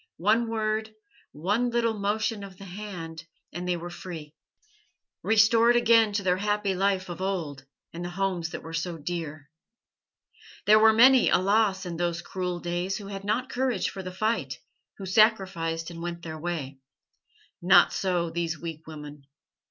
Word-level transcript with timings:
One 0.17 0.47
word, 0.49 0.95
one 1.31 1.69
little 1.69 1.93
motion 1.99 2.43
of 2.43 2.57
the 2.57 2.65
hand, 2.65 3.27
and 3.53 3.67
they 3.67 3.77
were 3.77 3.91
free, 3.91 4.33
restored 5.21 5.75
again 5.75 6.11
to 6.13 6.23
their 6.23 6.37
happy 6.37 6.73
life 6.73 7.07
of 7.07 7.21
old 7.21 7.67
and 7.93 8.03
the 8.03 8.09
homes 8.09 8.49
that 8.49 8.63
were 8.63 8.73
so 8.73 8.97
dear. 8.97 9.51
There 10.65 10.79
were 10.79 10.91
many, 10.91 11.29
alas! 11.29 11.85
in 11.85 11.97
those 11.97 12.23
cruel 12.23 12.59
days 12.59 12.97
who 12.97 13.09
had 13.09 13.23
not 13.23 13.47
courage 13.51 13.91
for 13.91 14.01
the 14.01 14.11
fight, 14.11 14.57
who 14.97 15.05
sacrificed, 15.05 15.91
and 15.91 16.01
went 16.01 16.23
their 16.23 16.39
way. 16.39 16.79
Not 17.61 17.93
so 17.93 18.31
these 18.31 18.57
weak 18.59 18.87
women. 18.87 19.27